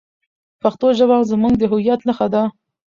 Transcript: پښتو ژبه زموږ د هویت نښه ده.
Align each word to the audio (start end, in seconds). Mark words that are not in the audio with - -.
پښتو 0.61 0.87
ژبه 0.97 1.17
زموږ 1.31 1.53
د 1.57 1.63
هویت 1.71 2.01
نښه 2.07 2.27
ده. 2.33 2.43